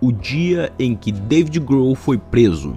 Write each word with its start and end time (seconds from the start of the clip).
o 0.00 0.12
dia 0.12 0.72
em 0.78 0.94
que 0.94 1.10
David 1.10 1.60
Grohl 1.60 1.94
foi 1.94 2.18
preso. 2.18 2.76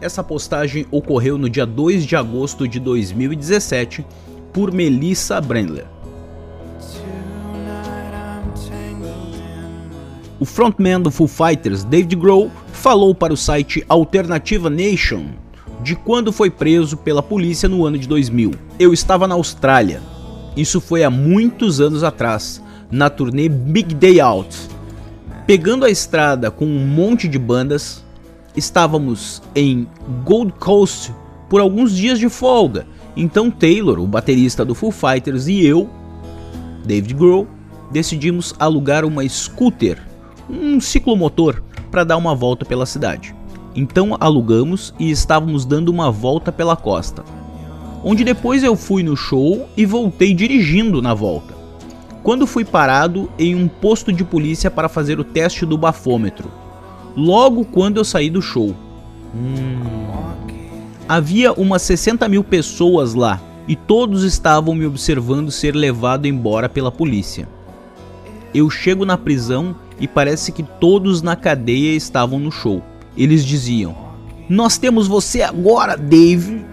Essa 0.00 0.22
postagem 0.22 0.86
ocorreu 0.90 1.38
no 1.38 1.48
dia 1.48 1.64
2 1.64 2.04
de 2.04 2.14
agosto 2.14 2.68
de 2.68 2.78
2017 2.78 4.04
por 4.52 4.72
Melissa 4.72 5.40
Brandler. 5.40 5.86
O 10.38 10.44
frontman 10.44 11.00
do 11.00 11.10
Foo 11.10 11.26
Fighters, 11.26 11.84
David 11.84 12.16
Grohl, 12.16 12.50
falou 12.72 13.14
para 13.14 13.32
o 13.32 13.36
site 13.36 13.84
Alternativa 13.88 14.68
Nation 14.68 15.26
de 15.82 15.94
quando 15.94 16.32
foi 16.32 16.50
preso 16.50 16.96
pela 16.96 17.22
polícia 17.22 17.68
no 17.68 17.84
ano 17.84 17.98
de 17.98 18.08
2000. 18.08 18.52
Eu 18.78 18.92
estava 18.92 19.28
na 19.28 19.34
Austrália. 19.34 20.02
Isso 20.56 20.80
foi 20.80 21.02
há 21.04 21.10
muitos 21.10 21.80
anos 21.80 22.02
atrás, 22.02 22.62
na 22.90 23.10
turnê 23.10 23.48
Big 23.48 23.94
Day 23.94 24.20
Out. 24.20 24.73
Pegando 25.46 25.84
a 25.84 25.90
estrada 25.90 26.50
com 26.50 26.64
um 26.64 26.86
monte 26.86 27.28
de 27.28 27.38
bandas, 27.38 28.02
estávamos 28.56 29.42
em 29.54 29.86
Gold 30.24 30.54
Coast 30.54 31.12
por 31.50 31.60
alguns 31.60 31.94
dias 31.94 32.18
de 32.18 32.30
folga. 32.30 32.86
Então 33.14 33.50
Taylor, 33.50 34.00
o 34.00 34.06
baterista 34.06 34.64
do 34.64 34.74
Foo 34.74 34.90
Fighters, 34.90 35.46
e 35.46 35.62
eu, 35.62 35.90
David 36.86 37.12
Grohl, 37.12 37.46
decidimos 37.90 38.54
alugar 38.58 39.04
uma 39.04 39.28
scooter, 39.28 40.02
um 40.48 40.80
ciclomotor, 40.80 41.62
para 41.90 42.04
dar 42.04 42.16
uma 42.16 42.34
volta 42.34 42.64
pela 42.64 42.86
cidade. 42.86 43.34
Então 43.76 44.16
alugamos 44.18 44.94
e 44.98 45.10
estávamos 45.10 45.66
dando 45.66 45.90
uma 45.90 46.10
volta 46.10 46.50
pela 46.50 46.74
costa. 46.74 47.22
Onde 48.02 48.24
depois 48.24 48.64
eu 48.64 48.74
fui 48.74 49.02
no 49.02 49.14
show 49.14 49.68
e 49.76 49.84
voltei 49.84 50.32
dirigindo 50.32 51.02
na 51.02 51.12
volta. 51.12 51.53
Quando 52.24 52.46
fui 52.46 52.64
parado 52.64 53.30
em 53.38 53.54
um 53.54 53.68
posto 53.68 54.12
de 54.12 54.24
polícia 54.24 54.70
para 54.70 54.88
fazer 54.88 55.20
o 55.20 55.24
teste 55.24 55.64
do 55.64 55.78
bafômetro 55.78 56.50
logo 57.16 57.64
quando 57.64 57.98
eu 57.98 58.04
saí 58.04 58.28
do 58.28 58.42
show. 58.42 58.74
Hum. 59.34 59.82
Havia 61.08 61.52
umas 61.52 61.82
60 61.82 62.28
mil 62.28 62.42
pessoas 62.42 63.14
lá 63.14 63.40
e 63.68 63.76
todos 63.76 64.24
estavam 64.24 64.74
me 64.74 64.86
observando 64.86 65.50
ser 65.50 65.74
levado 65.74 66.26
embora 66.26 66.68
pela 66.68 66.90
polícia. 66.90 67.48
Eu 68.54 68.70
chego 68.70 69.04
na 69.04 69.18
prisão 69.18 69.76
e 70.00 70.08
parece 70.08 70.50
que 70.50 70.62
todos 70.62 71.22
na 71.22 71.36
cadeia 71.36 71.94
estavam 71.94 72.38
no 72.38 72.50
show. 72.50 72.82
Eles 73.16 73.44
diziam: 73.44 73.94
Nós 74.48 74.78
temos 74.78 75.06
você 75.06 75.42
agora, 75.42 75.96
Dave. 75.96 76.64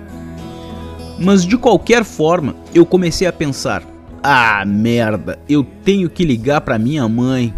Mas 1.19 1.45
de 1.45 1.57
qualquer 1.57 2.03
forma, 2.03 2.55
eu 2.73 2.85
comecei 2.85 3.27
a 3.27 3.33
pensar: 3.33 3.83
Ah, 4.23 4.63
merda, 4.65 5.39
eu 5.49 5.63
tenho 5.63 6.09
que 6.09 6.23
ligar 6.23 6.61
para 6.61 6.77
minha 6.77 7.07
mãe 7.09 7.53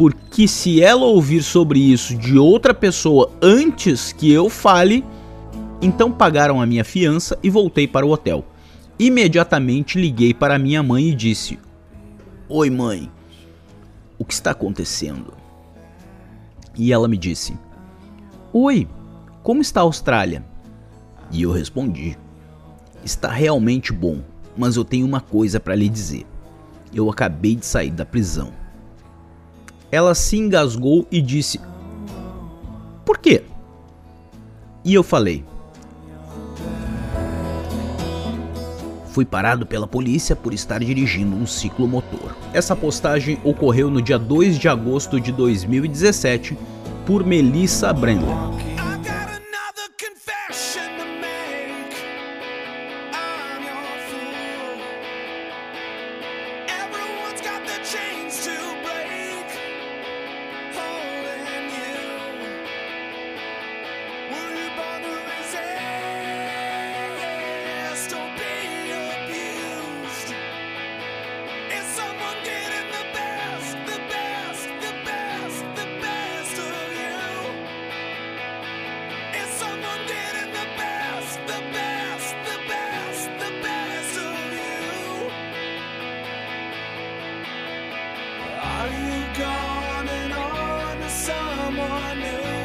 porque 0.00 0.48
se 0.48 0.80
ela 0.80 1.04
ouvir 1.04 1.42
sobre 1.42 1.78
isso 1.78 2.16
de 2.16 2.38
outra 2.38 2.72
pessoa 2.72 3.30
antes 3.42 4.14
que 4.14 4.32
eu 4.32 4.48
fale, 4.48 5.04
então 5.82 6.10
pagaram 6.10 6.58
a 6.58 6.64
minha 6.64 6.84
fiança 6.84 7.38
e 7.42 7.50
voltei 7.50 7.86
para 7.86 8.06
o 8.06 8.10
hotel. 8.10 8.42
Imediatamente 8.98 10.00
liguei 10.00 10.32
para 10.32 10.58
minha 10.58 10.82
mãe 10.82 11.08
e 11.08 11.14
disse: 11.14 11.58
Oi, 12.48 12.70
mãe, 12.70 13.10
o 14.18 14.24
que 14.24 14.32
está 14.32 14.52
acontecendo? 14.52 15.34
E 16.74 16.92
ela 16.94 17.06
me 17.06 17.18
disse: 17.18 17.52
Oi, 18.54 18.88
como 19.42 19.60
está 19.60 19.80
a 19.80 19.82
Austrália? 19.82 20.42
E 21.30 21.42
eu 21.42 21.52
respondi: 21.52 22.16
Está 23.04 23.30
realmente 23.30 23.92
bom, 23.92 24.22
mas 24.56 24.76
eu 24.76 24.84
tenho 24.84 25.06
uma 25.06 25.20
coisa 25.20 25.58
para 25.58 25.74
lhe 25.74 25.88
dizer. 25.88 26.26
Eu 26.92 27.10
acabei 27.10 27.56
de 27.56 27.66
sair 27.66 27.90
da 27.90 28.04
prisão. 28.04 28.52
Ela 29.90 30.14
se 30.14 30.36
engasgou 30.36 31.06
e 31.10 31.20
disse: 31.20 31.60
Por 33.04 33.18
quê? 33.18 33.44
E 34.84 34.94
eu 34.94 35.02
falei: 35.02 35.44
Fui 39.10 39.24
parado 39.24 39.66
pela 39.66 39.88
polícia 39.88 40.36
por 40.36 40.54
estar 40.54 40.78
dirigindo 40.78 41.34
um 41.34 41.46
ciclomotor. 41.46 42.34
Essa 42.52 42.76
postagem 42.76 43.38
ocorreu 43.42 43.90
no 43.90 44.00
dia 44.00 44.18
2 44.18 44.58
de 44.58 44.68
agosto 44.68 45.20
de 45.20 45.32
2017 45.32 46.56
por 47.04 47.26
Melissa 47.26 47.92
Brandler. 47.92 48.69
Are 88.62 88.88
you 88.88 89.24
gone 89.38 90.08
and 90.08 90.32
on 90.34 90.98
to 90.98 91.08
someone 91.08 92.18
new? 92.18 92.59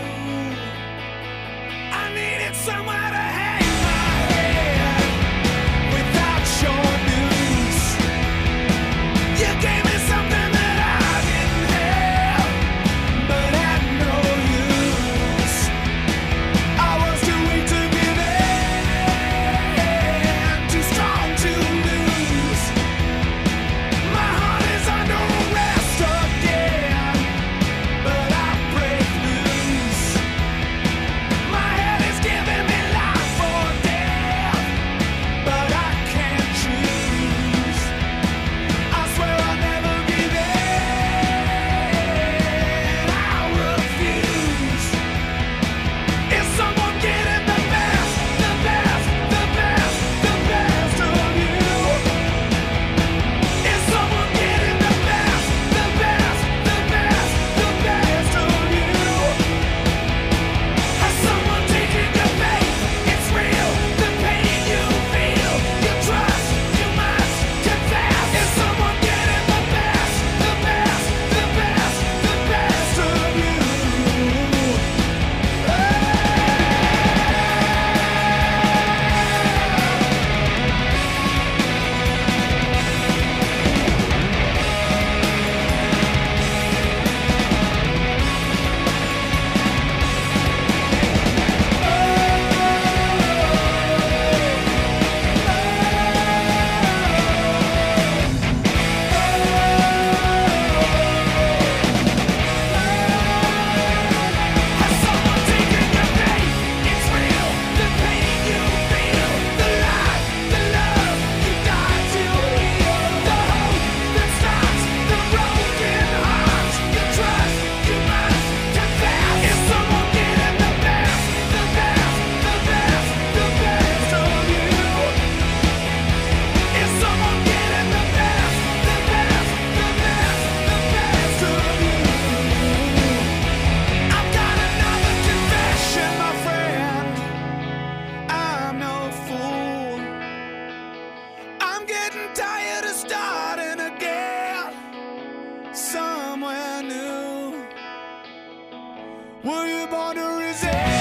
Were 149.46 149.68
you 149.68 149.86
born 149.86 150.16
to 150.16 150.24
resist? 150.40 150.95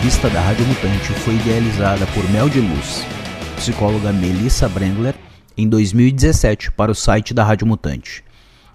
Revista 0.00 0.30
da 0.30 0.40
Rádio 0.40 0.66
Mutante 0.66 1.12
foi 1.12 1.34
idealizada 1.34 2.06
por 2.14 2.26
Mel 2.30 2.48
de 2.48 2.58
Luz, 2.58 3.04
psicóloga 3.56 4.10
Melissa 4.10 4.66
Brendler, 4.66 5.14
em 5.54 5.68
2017 5.68 6.72
para 6.72 6.90
o 6.90 6.94
site 6.94 7.34
da 7.34 7.44
Rádio 7.44 7.66
Mutante. 7.66 8.24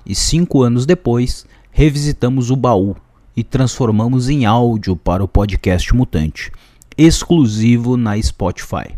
E 0.06 0.14
cinco 0.14 0.62
anos 0.62 0.86
depois, 0.86 1.48
revisitamos 1.72 2.52
o 2.52 2.56
baú 2.56 2.96
e 3.36 3.44
transformamos 3.44 4.30
em 4.30 4.46
áudio 4.46 4.96
para 4.96 5.24
o 5.24 5.28
podcast 5.28 5.96
Mutante, 5.96 6.52
exclusivo 6.96 7.98
na 7.98 8.22
Spotify. 8.22 8.96